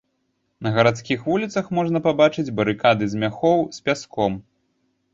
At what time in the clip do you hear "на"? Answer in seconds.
0.67-0.71